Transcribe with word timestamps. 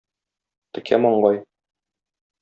Текә 0.77 0.99
маңгай. 1.03 1.37